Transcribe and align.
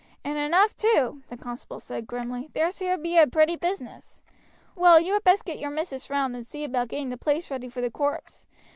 "And 0.23 0.35
enough 0.35 0.75
too," 0.75 1.21
the 1.27 1.37
constable 1.37 1.79
said 1.79 2.07
grimly. 2.07 2.49
"This 2.53 2.79
here 2.79 2.97
be 2.97 3.19
a 3.19 3.27
pretty 3.27 3.55
business. 3.55 4.23
Well, 4.75 4.99
you 4.99 5.13
had 5.13 5.23
best 5.23 5.45
get 5.45 5.59
your 5.59 5.69
missis 5.69 6.09
round 6.09 6.35
and 6.35 6.43
see 6.43 6.63
about 6.63 6.87
getting 6.87 7.09
the 7.09 7.17
place 7.17 7.51
ready 7.51 7.69
for 7.69 7.81
the 7.81 7.91
corpse. 7.91 8.47